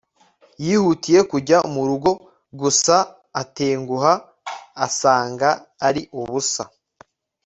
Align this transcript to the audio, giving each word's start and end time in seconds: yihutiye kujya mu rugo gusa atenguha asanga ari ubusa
yihutiye 0.65 1.19
kujya 1.31 1.57
mu 1.73 1.83
rugo 1.89 2.11
gusa 2.61 2.95
atenguha 3.41 4.13
asanga 4.85 5.49
ari 5.87 6.01
ubusa 6.19 6.63